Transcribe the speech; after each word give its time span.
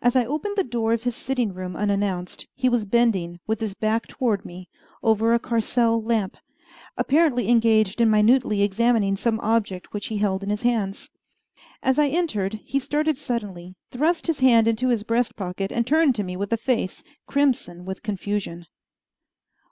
As 0.00 0.14
I 0.14 0.24
opened 0.24 0.56
the 0.56 0.62
door 0.62 0.92
of 0.92 1.02
his 1.02 1.16
sitting 1.16 1.52
room 1.52 1.74
unannounced, 1.74 2.46
he 2.54 2.68
was 2.68 2.84
bending, 2.84 3.40
with 3.48 3.58
his 3.60 3.74
back 3.74 4.06
toward 4.06 4.44
me, 4.44 4.68
over 5.02 5.34
a 5.34 5.40
Carcel 5.40 6.00
lamp, 6.00 6.36
apparently 6.96 7.48
engaged 7.48 8.00
in 8.00 8.08
minutely 8.08 8.62
examining 8.62 9.16
some 9.16 9.40
object 9.40 9.92
which 9.92 10.06
he 10.06 10.18
held 10.18 10.44
in 10.44 10.50
his 10.50 10.62
hands. 10.62 11.10
As 11.82 11.98
I 11.98 12.06
entered, 12.06 12.54
he 12.64 12.78
started 12.78 13.18
suddenly, 13.18 13.74
thrust 13.90 14.28
his 14.28 14.38
hand 14.38 14.68
into 14.68 14.90
his 14.90 15.02
breast 15.02 15.34
pocket, 15.34 15.72
and 15.72 15.84
turned 15.84 16.14
to 16.14 16.22
me 16.22 16.36
with 16.36 16.52
a 16.52 16.56
face 16.56 17.02
crimson 17.26 17.84
with 17.84 18.04
confusion. 18.04 18.66